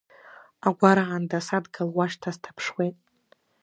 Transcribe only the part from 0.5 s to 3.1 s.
Агәараанда садгыл уашҭа сҭаԥшуеит…